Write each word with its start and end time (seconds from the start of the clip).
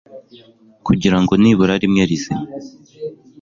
kugira 0.85 1.17
ngo 1.21 1.33
nibura 1.41 1.73
rimwe 1.83 2.01
rizima 2.09 2.45